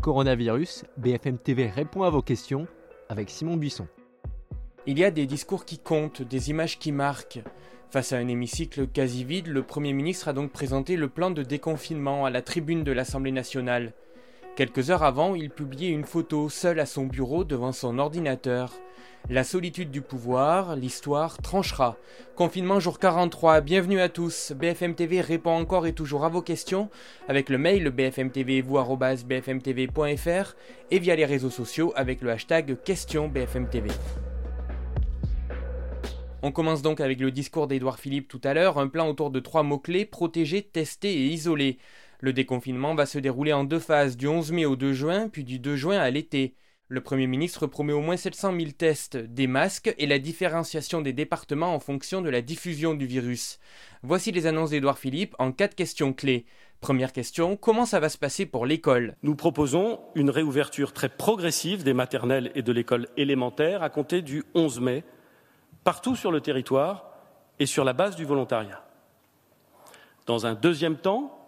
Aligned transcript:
Coronavirus, 0.00 0.84
BFM 0.96 1.36
TV 1.36 1.66
répond 1.66 2.04
à 2.04 2.10
vos 2.10 2.22
questions 2.22 2.66
avec 3.10 3.28
Simon 3.28 3.58
Buisson. 3.58 3.86
Il 4.86 4.98
y 4.98 5.04
a 5.04 5.10
des 5.10 5.26
discours 5.26 5.66
qui 5.66 5.78
comptent, 5.78 6.22
des 6.22 6.48
images 6.48 6.78
qui 6.78 6.90
marquent. 6.90 7.40
Face 7.90 8.14
à 8.14 8.16
un 8.16 8.26
hémicycle 8.26 8.86
quasi 8.86 9.24
vide, 9.24 9.48
le 9.48 9.62
Premier 9.62 9.92
ministre 9.92 10.28
a 10.28 10.32
donc 10.32 10.52
présenté 10.52 10.96
le 10.96 11.08
plan 11.08 11.30
de 11.30 11.42
déconfinement 11.42 12.24
à 12.24 12.30
la 12.30 12.40
tribune 12.40 12.82
de 12.82 12.92
l'Assemblée 12.92 13.30
nationale. 13.30 13.92
Quelques 14.56 14.90
heures 14.90 15.04
avant, 15.04 15.34
il 15.34 15.48
publiait 15.48 15.90
une 15.90 16.04
photo 16.04 16.48
seul 16.48 16.80
à 16.80 16.86
son 16.86 17.06
bureau 17.06 17.44
devant 17.44 17.72
son 17.72 17.98
ordinateur. 17.98 18.74
La 19.28 19.44
solitude 19.44 19.90
du 19.90 20.02
pouvoir, 20.02 20.76
l'histoire 20.76 21.38
tranchera. 21.38 21.96
Confinement 22.34 22.80
jour 22.80 22.98
43, 22.98 23.60
bienvenue 23.60 24.00
à 24.00 24.08
tous. 24.08 24.52
BFM 24.52 24.94
TV 24.94 25.20
répond 25.20 25.52
encore 25.52 25.86
et 25.86 25.92
toujours 25.92 26.24
à 26.24 26.28
vos 26.28 26.42
questions 26.42 26.90
avec 27.28 27.48
le 27.48 27.58
mail 27.58 27.90
bfmtv.fr 27.90 28.96
et 30.90 30.98
via 30.98 31.16
les 31.16 31.26
réseaux 31.26 31.50
sociaux 31.50 31.92
avec 31.94 32.20
le 32.20 32.30
hashtag 32.30 32.82
question 32.82 33.28
BFMTV. 33.28 33.88
On 36.42 36.52
commence 36.52 36.82
donc 36.82 37.00
avec 37.00 37.20
le 37.20 37.30
discours 37.30 37.66
d'Edouard 37.66 37.98
Philippe 37.98 38.26
tout 38.26 38.40
à 38.44 38.54
l'heure, 38.54 38.78
un 38.78 38.88
plan 38.88 39.08
autour 39.08 39.30
de 39.30 39.40
trois 39.40 39.62
mots-clés, 39.62 40.06
protéger, 40.06 40.62
tester 40.62 41.12
et 41.12 41.26
isoler. 41.26 41.78
Le 42.20 42.34
déconfinement 42.34 42.94
va 42.94 43.06
se 43.06 43.18
dérouler 43.18 43.54
en 43.54 43.64
deux 43.64 43.78
phases, 43.78 44.18
du 44.18 44.28
11 44.28 44.52
mai 44.52 44.66
au 44.66 44.76
2 44.76 44.92
juin, 44.92 45.28
puis 45.30 45.42
du 45.42 45.58
2 45.58 45.76
juin 45.76 45.98
à 45.98 46.10
l'été. 46.10 46.54
Le 46.88 47.00
Premier 47.00 47.26
ministre 47.26 47.66
promet 47.66 47.94
au 47.94 48.00
moins 48.00 48.18
700 48.18 48.52
000 48.58 48.72
tests, 48.72 49.16
des 49.16 49.46
masques 49.46 49.94
et 49.96 50.06
la 50.06 50.18
différenciation 50.18 51.00
des 51.00 51.14
départements 51.14 51.74
en 51.74 51.78
fonction 51.78 52.20
de 52.20 52.28
la 52.28 52.42
diffusion 52.42 52.94
du 52.94 53.06
virus. 53.06 53.58
Voici 54.02 54.32
les 54.32 54.46
annonces 54.46 54.70
d'Edouard 54.70 54.98
Philippe 54.98 55.34
en 55.38 55.52
quatre 55.52 55.74
questions 55.74 56.12
clés. 56.12 56.44
Première 56.80 57.12
question, 57.12 57.56
comment 57.56 57.86
ça 57.86 58.00
va 58.00 58.08
se 58.10 58.18
passer 58.18 58.44
pour 58.44 58.66
l'école? 58.66 59.14
Nous 59.22 59.34
proposons 59.36 60.00
une 60.14 60.30
réouverture 60.30 60.92
très 60.92 61.08
progressive 61.08 61.84
des 61.84 61.94
maternelles 61.94 62.50
et 62.54 62.62
de 62.62 62.72
l'école 62.72 63.06
élémentaire 63.16 63.82
à 63.82 63.88
compter 63.88 64.20
du 64.20 64.42
11 64.54 64.80
mai, 64.80 65.04
partout 65.84 66.16
sur 66.16 66.32
le 66.32 66.40
territoire 66.40 67.12
et 67.60 67.66
sur 67.66 67.84
la 67.84 67.92
base 67.94 68.16
du 68.16 68.24
volontariat. 68.24 68.84
Dans 70.26 70.44
un 70.44 70.54
deuxième 70.54 70.96
temps, 70.96 71.39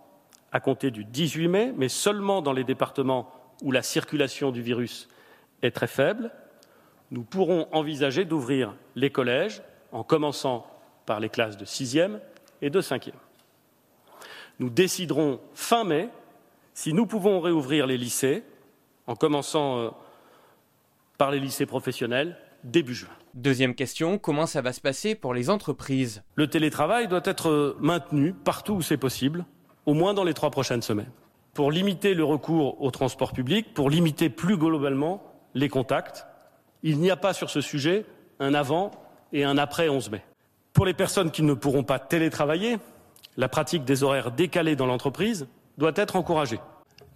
à 0.52 0.60
compter 0.60 0.90
du 0.90 1.04
18 1.04 1.48
mai, 1.48 1.72
mais 1.76 1.88
seulement 1.88 2.42
dans 2.42 2.52
les 2.52 2.64
départements 2.64 3.32
où 3.62 3.72
la 3.72 3.82
circulation 3.82 4.50
du 4.50 4.62
virus 4.62 5.08
est 5.62 5.70
très 5.70 5.86
faible, 5.86 6.30
nous 7.10 7.22
pourrons 7.22 7.68
envisager 7.72 8.24
d'ouvrir 8.24 8.74
les 8.94 9.10
collèges 9.10 9.62
en 9.92 10.02
commençant 10.02 10.66
par 11.06 11.20
les 11.20 11.28
classes 11.28 11.56
de 11.56 11.64
sixième 11.64 12.20
et 12.60 12.70
de 12.70 12.80
cinquième. 12.80 13.16
Nous 14.58 14.70
déciderons 14.70 15.40
fin 15.54 15.84
mai 15.84 16.08
si 16.74 16.92
nous 16.92 17.06
pouvons 17.06 17.40
réouvrir 17.40 17.86
les 17.86 17.98
lycées 17.98 18.44
en 19.06 19.14
commençant 19.14 19.78
euh, 19.78 19.90
par 21.18 21.30
les 21.30 21.40
lycées 21.40 21.66
professionnels 21.66 22.36
début 22.64 22.94
juin. 22.94 23.10
Deuxième 23.34 23.74
question, 23.74 24.18
comment 24.18 24.46
ça 24.46 24.60
va 24.60 24.72
se 24.72 24.80
passer 24.80 25.14
pour 25.14 25.34
les 25.34 25.50
entreprises? 25.50 26.22
Le 26.34 26.48
télétravail 26.48 27.08
doit 27.08 27.22
être 27.24 27.76
maintenu 27.80 28.34
partout 28.34 28.74
où 28.74 28.82
c'est 28.82 28.96
possible, 28.96 29.44
au 29.86 29.94
moins 29.94 30.14
dans 30.14 30.24
les 30.24 30.34
trois 30.34 30.50
prochaines 30.50 30.82
semaines, 30.82 31.10
pour 31.54 31.70
limiter 31.70 32.14
le 32.14 32.24
recours 32.24 32.80
au 32.82 32.90
transport 32.90 33.32
public, 33.32 33.74
pour 33.74 33.90
limiter 33.90 34.30
plus 34.30 34.56
globalement 34.56 35.22
les 35.54 35.68
contacts. 35.68 36.26
Il 36.82 36.98
n'y 36.98 37.10
a 37.10 37.16
pas 37.16 37.32
sur 37.32 37.50
ce 37.50 37.60
sujet 37.60 38.06
un 38.40 38.54
avant 38.54 38.90
et 39.32 39.44
un 39.44 39.58
après 39.58 39.88
11 39.88 40.10
mai. 40.10 40.22
Pour 40.72 40.86
les 40.86 40.94
personnes 40.94 41.30
qui 41.30 41.42
ne 41.42 41.54
pourront 41.54 41.84
pas 41.84 41.98
télétravailler, 41.98 42.78
la 43.36 43.48
pratique 43.48 43.84
des 43.84 44.02
horaires 44.02 44.30
décalés 44.30 44.76
dans 44.76 44.86
l'entreprise 44.86 45.46
doit 45.78 45.92
être 45.96 46.16
encouragée. 46.16 46.60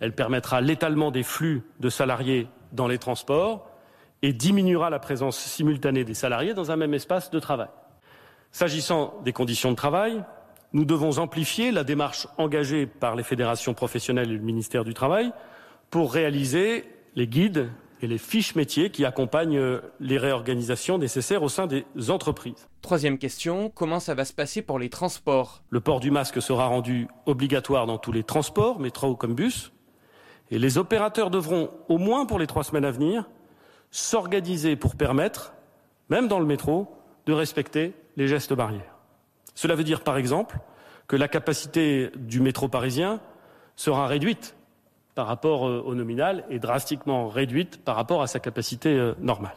Elle 0.00 0.14
permettra 0.14 0.61
l'étalement 0.61 1.11
des 1.11 1.22
flux 1.22 1.62
de 1.81 1.89
salariés 1.89 2.48
dans 2.72 2.87
les 2.87 2.98
transports 2.98 3.70
et 4.22 4.33
diminuera 4.33 4.91
la 4.91 4.98
présence 4.98 5.39
simultanée 5.39 6.05
des 6.05 6.14
salariés 6.14 6.55
dans 6.55 6.70
un 6.70 6.77
même 6.77 6.94
espace 6.94 7.31
de 7.31 7.38
travail. 7.38 7.69
S'agissant 8.50 9.15
des 9.25 9.33
conditions 9.33 9.71
de 9.71 9.77
travail, 9.77 10.22
nous 10.76 10.84
devons 10.84 11.16
amplifier 11.16 11.72
la 11.72 11.84
démarche 11.84 12.28
engagée 12.37 12.84
par 12.84 13.16
les 13.16 13.22
fédérations 13.22 13.72
professionnelles 13.72 14.31
et 14.31 14.34
le 14.34 14.42
ministère 14.42 14.84
du 14.84 14.92
Travail 14.92 15.32
pour 15.88 16.12
réaliser 16.12 16.84
les 17.14 17.26
guides 17.26 17.70
et 18.03 18.06
les 18.06 18.19
fiches 18.19 18.54
métiers 18.54 18.91
qui 18.91 19.06
accompagnent 19.06 19.56
euh, 19.56 19.81
les 20.00 20.19
réorganisations 20.19 20.98
nécessaires 20.98 21.42
au 21.42 21.48
sein 21.48 21.66
des 21.66 21.86
entreprises. 22.10 22.69
Troisième 22.82 23.16
question, 23.16 23.70
comment 23.75 24.00
ça 24.00 24.12
va 24.12 24.26
se 24.26 24.34
passer 24.34 24.60
pour 24.60 24.78
les 24.78 24.91
transports? 24.91 25.62
Le 25.70 25.81
port 25.81 25.98
du 25.98 26.10
masque 26.10 26.42
sera 26.42 26.66
rendu 26.66 27.09
obligatoire 27.25 27.86
dans 27.86 27.97
tous 27.97 28.12
les 28.12 28.22
transports, 28.22 28.78
métro 28.78 29.16
comme 29.16 29.34
bus, 29.34 29.72
et 30.50 30.59
les 30.59 30.76
opérateurs 30.76 31.31
devront, 31.31 31.70
au 31.88 31.97
moins 31.97 32.26
pour 32.26 32.38
les 32.38 32.47
trois 32.47 32.65
semaines 32.65 32.84
à 32.84 32.91
venir, 32.91 33.31
s'organiser 33.91 34.76
pour 34.76 34.94
permettre, 34.94 35.54
même 36.10 36.28
dans 36.28 36.38
le 36.38 36.44
métro, 36.44 36.94
de 37.25 37.32
respecter 37.32 37.94
les 38.19 38.28
gestes 38.28 38.53
barrières. 38.53 38.96
Cela 39.56 39.75
veut 39.75 39.84
dire, 39.84 40.03
par 40.03 40.19
exemple, 40.19 40.59
que 41.09 41.17
la 41.17 41.27
capacité 41.27 42.11
du 42.15 42.41
métro 42.41 42.69
parisien 42.69 43.21
sera 43.75 44.06
réduite 44.06 44.55
par 45.15 45.27
rapport 45.27 45.67
euh, 45.67 45.83
au 45.84 45.94
nominal 45.94 46.44
est 46.50 46.59
drastiquement 46.59 47.28
réduite 47.28 47.83
par 47.83 47.97
rapport 47.97 48.22
à 48.22 48.27
sa 48.27 48.39
capacité 48.39 48.91
euh, 48.91 49.15
normale. 49.19 49.56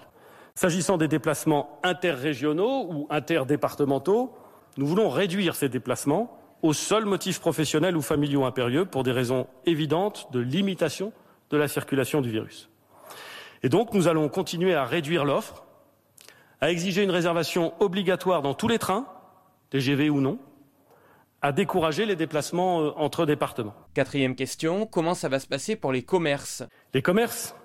S'agissant 0.55 0.97
des 0.97 1.09
déplacements 1.09 1.79
interrégionaux 1.83 2.87
ou 2.89 3.07
interdépartementaux, 3.09 4.33
nous 4.77 4.87
voulons 4.87 5.09
réduire 5.09 5.55
ces 5.55 5.67
déplacements 5.67 6.37
aux 6.61 6.73
seuls 6.73 7.05
motifs 7.05 7.39
professionnels 7.39 7.97
ou 7.97 8.01
familiaux 8.01 8.45
impérieux 8.45 8.85
pour 8.85 9.03
des 9.03 9.11
raisons 9.11 9.47
évidentes 9.65 10.29
de 10.31 10.39
limitation 10.39 11.11
de 11.49 11.57
la 11.57 11.67
circulation 11.67 12.21
du 12.21 12.29
virus. 12.29 12.69
Et 13.63 13.69
donc 13.69 13.93
nous 13.93 14.07
allons 14.07 14.29
continuer 14.29 14.75
à 14.75 14.85
réduire 14.85 15.25
l'offre, 15.25 15.65
à 16.61 16.71
exiger 16.71 17.03
une 17.03 17.11
réservation 17.11 17.73
obligatoire 17.81 18.41
dans 18.41 18.53
tous 18.53 18.67
les 18.67 18.79
trains, 18.79 19.05
TGV 19.69 20.09
ou 20.09 20.21
non, 20.21 20.39
à 21.41 21.51
décourager 21.51 22.05
les 22.05 22.15
déplacements 22.15 22.81
euh, 22.81 22.91
entre 22.95 23.25
départements. 23.25 23.75
Quatrième 23.93 24.35
question, 24.35 24.85
comment 24.85 25.13
ça 25.13 25.29
va 25.29 25.39
se 25.39 25.47
passer 25.47 25.75
pour 25.75 25.91
les 25.91 26.03
commerces? 26.03 26.63
Les 26.93 27.01
commerces 27.01 27.55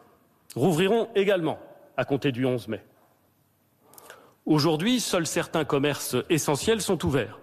rouvriront 0.55 1.09
également 1.15 1.59
à 1.97 2.05
compter 2.05 2.33
du 2.33 2.47
11 2.47 2.69
mai. 2.69 2.83
Aujourd'hui, 4.47 5.01
seuls 5.01 5.27
certains 5.27 5.65
commerces 5.65 6.17
essentiels 6.29 6.83
sont 6.83 7.05
ouverts. 7.05 7.41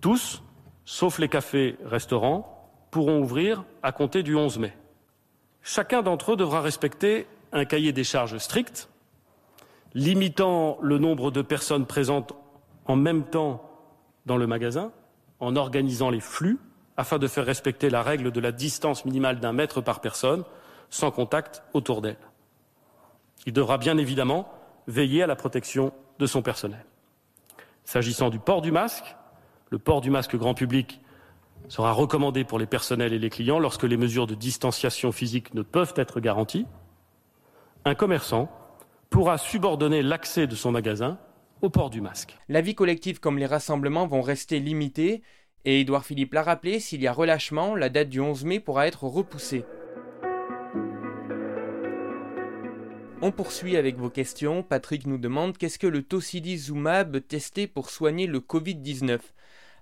Tous, 0.00 0.42
sauf 0.84 1.18
les 1.18 1.28
cafés, 1.28 1.76
restaurants, 1.84 2.70
pourront 2.90 3.20
ouvrir 3.20 3.64
à 3.82 3.90
compter 3.92 4.22
du 4.22 4.36
11 4.36 4.58
mai. 4.58 4.72
Chacun 5.62 6.02
d'entre 6.02 6.32
eux 6.32 6.36
devra 6.36 6.60
respecter 6.60 7.26
un 7.52 7.64
cahier 7.64 7.92
des 7.92 8.04
charges 8.04 8.38
strict, 8.38 8.88
limitant 9.94 10.78
le 10.82 10.98
nombre 10.98 11.30
de 11.30 11.42
personnes 11.42 11.86
présentes 11.86 12.34
en 12.86 12.96
même 12.96 13.24
temps 13.24 13.62
dans 14.26 14.36
le 14.36 14.46
magasin 14.46 14.92
en 15.40 15.56
organisant 15.56 16.10
les 16.10 16.20
flux 16.20 16.58
afin 16.96 17.18
de 17.18 17.26
faire 17.26 17.44
respecter 17.44 17.90
la 17.90 18.02
règle 18.02 18.30
de 18.30 18.40
la 18.40 18.52
distance 18.52 19.04
minimale 19.04 19.40
d'un 19.40 19.52
mètre 19.52 19.80
par 19.80 20.00
personne 20.00 20.44
sans 20.88 21.10
contact 21.10 21.62
autour 21.74 22.00
d'elle. 22.00 22.16
Il 23.44 23.52
devra 23.52 23.78
bien 23.78 23.98
évidemment 23.98 24.48
veiller 24.86 25.22
à 25.22 25.26
la 25.26 25.36
protection 25.36 25.92
de 26.18 26.26
son 26.26 26.42
personnel. 26.42 26.84
S'agissant 27.84 28.30
du 28.30 28.38
port 28.38 28.62
du 28.62 28.72
masque, 28.72 29.16
le 29.70 29.78
port 29.78 30.00
du 30.00 30.10
masque 30.10 30.36
grand 30.36 30.54
public 30.54 31.00
sera 31.68 31.92
recommandé 31.92 32.44
pour 32.44 32.58
les 32.58 32.66
personnels 32.66 33.12
et 33.12 33.18
les 33.18 33.30
clients 33.30 33.58
lorsque 33.58 33.82
les 33.82 33.96
mesures 33.96 34.26
de 34.26 34.34
distanciation 34.34 35.12
physique 35.12 35.54
ne 35.54 35.62
peuvent 35.62 35.94
être 35.96 36.20
garanties. 36.20 36.66
Un 37.84 37.94
commerçant 37.94 38.50
pourra 39.10 39.38
subordonner 39.38 40.02
l'accès 40.02 40.46
de 40.46 40.54
son 40.54 40.72
magasin 40.72 41.18
au 41.62 41.70
port 41.70 41.90
du 41.90 42.00
masque. 42.00 42.36
La 42.48 42.60
vie 42.60 42.74
collective 42.74 43.20
comme 43.20 43.38
les 43.38 43.46
rassemblements 43.46 44.06
vont 44.06 44.22
rester 44.22 44.60
limités 44.60 45.22
et 45.64 45.80
Édouard 45.80 46.04
Philippe 46.04 46.34
l'a 46.34 46.42
rappelé, 46.42 46.78
s'il 46.78 47.02
y 47.02 47.08
a 47.08 47.12
relâchement, 47.12 47.74
la 47.74 47.88
date 47.88 48.08
du 48.08 48.20
11 48.20 48.44
mai 48.44 48.60
pourra 48.60 48.86
être 48.86 49.04
repoussée. 49.04 49.64
On 53.22 53.32
poursuit 53.32 53.76
avec 53.76 53.96
vos 53.96 54.10
questions. 54.10 54.62
Patrick 54.62 55.06
nous 55.06 55.18
demande 55.18 55.56
qu'est-ce 55.56 55.78
que 55.78 55.86
le 55.86 56.02
tocilizumab 56.02 57.26
testé 57.26 57.66
pour 57.66 57.90
soigner 57.90 58.26
le 58.26 58.40
Covid-19 58.40 59.18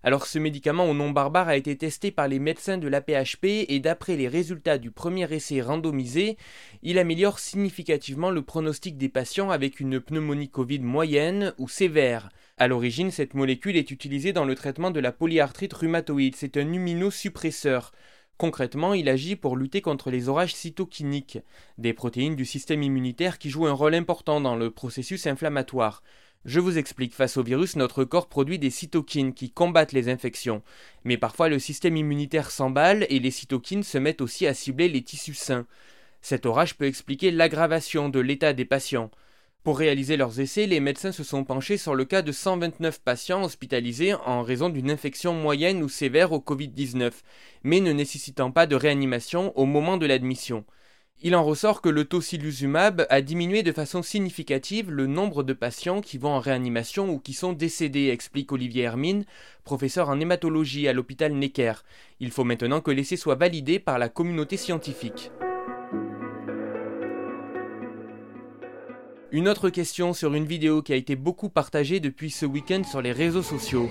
alors 0.05 0.27
ce 0.27 0.39
médicament 0.39 0.85
au 0.85 0.93
nom 0.93 1.11
barbare 1.11 1.49
a 1.49 1.57
été 1.57 1.75
testé 1.79 2.11
par 2.11 2.29
les 2.29 2.39
médecins 2.39 2.77
de 2.77 2.89
l'APHP 2.89 3.47
et 3.69 3.81
d'après 3.81 4.17
les 4.17 4.29
résultats 4.29 4.77
du 4.77 4.91
premier 4.91 5.33
essai 5.33 5.63
randomisé, 5.63 6.37
il 6.83 6.99
améliore 6.99 7.39
significativement 7.39 8.31
le 8.31 8.43
pronostic 8.43 8.99
des 8.99 9.09
patients 9.09 9.49
avec 9.49 9.81
une 9.81 10.01
pneumonie 10.01 10.51
Covid 10.51 10.81
moyenne 10.81 11.55
ou 11.57 11.71
sévère. 11.71 12.29
À 12.59 12.69
l'origine, 12.69 13.11
cette 13.11 13.33
molécule 13.33 13.79
est 13.79 13.91
utilisée 13.91 14.35
dans 14.35 14.45
le 14.45 14.55
traitement 14.55 14.91
de 14.91 15.01
la 15.01 15.11
polyarthrite 15.11 15.73
rhumatoïde. 15.73 16.37
C'est 16.37 16.59
un 16.59 16.71
immunosuppresseur. 16.71 17.91
Concrètement, 18.37 18.93
il 18.93 19.09
agit 19.09 19.37
pour 19.37 19.57
lutter 19.57 19.81
contre 19.81 20.11
les 20.11 20.29
orages 20.29 20.55
cytokiniques, 20.55 21.39
des 21.79 21.95
protéines 21.95 22.37
du 22.37 22.45
système 22.45 22.83
immunitaire 22.83 23.39
qui 23.39 23.49
jouent 23.49 23.69
un 23.69 23.73
rôle 23.73 23.95
important 23.95 24.43
dans 24.43 24.55
le 24.55 24.71
processus 24.71 25.27
inflammatoire. 25.27 26.03
Je 26.45 26.61
vous 26.61 26.77
explique, 26.77 27.15
face 27.15 27.39
au 27.39 27.43
virus, 27.43 27.77
notre 27.77 28.05
corps 28.05 28.29
produit 28.29 28.59
des 28.59 28.69
cytokines 28.69 29.33
qui 29.33 29.51
combattent 29.51 29.93
les 29.93 30.11
infections. 30.11 30.63
Mais 31.05 31.17
parfois 31.17 31.49
le 31.49 31.59
système 31.59 31.97
immunitaire 31.97 32.51
s'emballe 32.51 33.07
et 33.09 33.19
les 33.19 33.31
cytokines 33.31 33.83
se 33.83 33.97
mettent 33.97 34.21
aussi 34.21 34.47
à 34.47 34.53
cibler 34.53 34.91
les 34.91 35.03
tissus 35.03 35.35
sains. 35.35 35.67
Cet 36.21 36.45
orage 36.45 36.77
peut 36.77 36.85
expliquer 36.85 37.31
l'aggravation 37.31 38.11
de 38.11 38.21
l'état 38.21 38.53
des 38.53 38.67
patients. 38.67 39.11
Pour 39.63 39.79
réaliser 39.79 40.19
leurs 40.19 40.41
essais, 40.41 40.67
les 40.67 40.81
médecins 40.81 41.13
se 41.13 41.25
sont 41.25 41.45
penchés 41.45 41.79
sur 41.79 41.95
le 41.95 42.05
cas 42.05 42.21
de 42.21 42.33
129 42.33 43.01
patients 43.01 43.43
hospitalisés 43.43 44.13
en 44.13 44.43
raison 44.43 44.69
d'une 44.69 44.91
infection 44.91 45.33
moyenne 45.33 45.83
ou 45.83 45.89
sévère 45.89 46.33
au 46.33 46.41
Covid-19, 46.41 47.13
mais 47.63 47.81
ne 47.81 47.93
nécessitant 47.93 48.51
pas 48.51 48.67
de 48.67 48.77
réanimation 48.77 49.59
au 49.59 49.65
moment 49.65 49.97
de 49.97 50.05
l'admission. 50.05 50.67
Il 51.27 51.35
en 51.35 51.43
ressort 51.43 51.81
que 51.81 51.89
le 51.89 52.05
tocilizumab 52.05 53.07
a 53.09 53.23
diminué 53.23 53.63
de 53.63 53.73
façon 53.73 54.03
significative 54.03 54.91
le 54.91 55.07
nombre 55.07 55.43
de 55.43 55.55
patients 55.55 56.03
qui 56.03 56.19
vont 56.19 56.35
en 56.35 56.39
réanimation 56.39 57.09
ou 57.09 57.19
qui 57.19 57.33
sont 57.33 57.55
décédés, 57.55 58.11
explique 58.11 58.53
Olivier 58.53 58.83
Hermine, 58.83 59.25
professeur 59.65 60.11
en 60.11 60.21
hématologie 60.21 60.87
à 60.87 60.93
l'hôpital 60.93 61.33
Necker. 61.33 61.73
Il 62.21 62.31
faut 62.31 62.45
maintenant 62.45 62.83
que 62.83 62.91
l'essai 62.91 63.17
soit 63.17 63.37
validé 63.37 63.79
par 63.79 63.99
la 63.99 64.11
communauté 64.11 64.59
scientifique. 64.59 65.31
Une 69.33 69.49
autre 69.49 69.71
question 69.71 70.13
sur 70.13 70.35
une 70.35 70.45
vidéo 70.45 70.83
qui 70.83 70.93
a 70.93 70.97
été 70.97 71.17
beaucoup 71.17 71.49
partagée 71.49 72.01
depuis 72.01 72.31
ce 72.31 72.45
week-end 72.45 72.83
sur 72.85 73.01
les 73.01 73.13
réseaux 73.13 73.43
sociaux. 73.43 73.89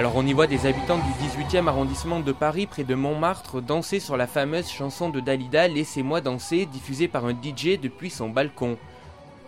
Alors 0.00 0.16
on 0.16 0.26
y 0.26 0.32
voit 0.32 0.46
des 0.46 0.64
habitants 0.64 0.96
du 0.96 1.44
18e 1.44 1.68
arrondissement 1.68 2.20
de 2.20 2.32
Paris 2.32 2.64
près 2.66 2.84
de 2.84 2.94
Montmartre 2.94 3.60
danser 3.60 4.00
sur 4.00 4.16
la 4.16 4.26
fameuse 4.26 4.66
chanson 4.66 5.10
de 5.10 5.20
Dalida 5.20 5.68
Laissez-moi 5.68 6.22
danser 6.22 6.64
diffusée 6.64 7.06
par 7.06 7.26
un 7.26 7.32
DJ 7.32 7.78
depuis 7.78 8.08
son 8.08 8.30
balcon. 8.30 8.78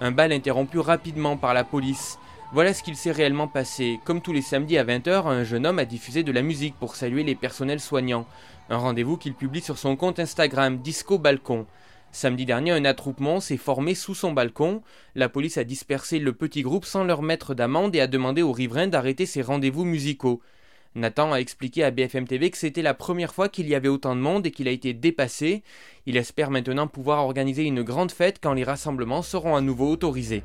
Un 0.02 0.10
bal 0.10 0.30
interrompu 0.30 0.78
rapidement 0.78 1.38
par 1.38 1.54
la 1.54 1.64
police. 1.64 2.18
Voilà 2.52 2.74
ce 2.74 2.82
qu'il 2.82 2.96
s'est 2.96 3.12
réellement 3.12 3.48
passé. 3.48 3.98
Comme 4.04 4.20
tous 4.20 4.34
les 4.34 4.42
samedis 4.42 4.76
à 4.76 4.84
20h, 4.84 5.26
un 5.26 5.42
jeune 5.42 5.66
homme 5.66 5.78
a 5.78 5.86
diffusé 5.86 6.22
de 6.22 6.32
la 6.32 6.42
musique 6.42 6.74
pour 6.78 6.96
saluer 6.96 7.24
les 7.24 7.34
personnels 7.34 7.80
soignants. 7.80 8.26
Un 8.68 8.76
rendez-vous 8.76 9.16
qu'il 9.16 9.32
publie 9.32 9.62
sur 9.62 9.78
son 9.78 9.96
compte 9.96 10.20
Instagram 10.20 10.76
Disco 10.76 11.16
Balcon. 11.18 11.64
Samedi 12.14 12.44
dernier, 12.44 12.72
un 12.72 12.84
attroupement 12.84 13.40
s'est 13.40 13.56
formé 13.56 13.94
sous 13.94 14.14
son 14.14 14.32
balcon. 14.32 14.82
La 15.14 15.30
police 15.30 15.56
a 15.56 15.64
dispersé 15.64 16.18
le 16.18 16.34
petit 16.34 16.60
groupe 16.60 16.84
sans 16.84 17.04
leur 17.04 17.22
mettre 17.22 17.54
d'amende 17.54 17.96
et 17.96 18.00
a 18.00 18.06
demandé 18.06 18.42
aux 18.42 18.52
riverains 18.52 18.86
d'arrêter 18.86 19.24
ces 19.24 19.40
rendez-vous 19.40 19.86
musicaux. 19.86 20.42
Nathan 20.94 21.32
a 21.32 21.38
expliqué 21.38 21.82
à 21.84 21.90
BFM 21.90 22.28
TV 22.28 22.50
que 22.50 22.58
c'était 22.58 22.82
la 22.82 22.92
première 22.92 23.32
fois 23.32 23.48
qu'il 23.48 23.66
y 23.66 23.74
avait 23.74 23.88
autant 23.88 24.14
de 24.14 24.20
monde 24.20 24.44
et 24.44 24.50
qu'il 24.50 24.68
a 24.68 24.72
été 24.72 24.92
dépassé. 24.92 25.62
Il 26.04 26.18
espère 26.18 26.50
maintenant 26.50 26.86
pouvoir 26.86 27.24
organiser 27.24 27.62
une 27.62 27.82
grande 27.82 28.12
fête 28.12 28.40
quand 28.42 28.52
les 28.52 28.64
rassemblements 28.64 29.22
seront 29.22 29.56
à 29.56 29.62
nouveau 29.62 29.90
autorisés. 29.90 30.42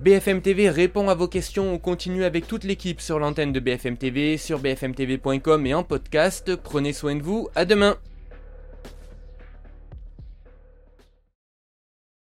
BFM 0.00 0.42
TV 0.42 0.70
répond 0.70 1.08
à 1.08 1.14
vos 1.14 1.26
questions. 1.26 1.72
On 1.72 1.78
continue 1.78 2.22
avec 2.22 2.46
toute 2.46 2.62
l'équipe 2.62 3.00
sur 3.00 3.18
l'antenne 3.18 3.52
de 3.52 3.58
BFM 3.58 3.96
TV, 3.96 4.36
sur 4.36 4.60
bfmtv.com 4.60 5.66
et 5.66 5.74
en 5.74 5.82
podcast. 5.82 6.54
Prenez 6.54 6.92
soin 6.92 7.16
de 7.16 7.22
vous. 7.22 7.48
À 7.56 7.64
demain. 7.64 7.96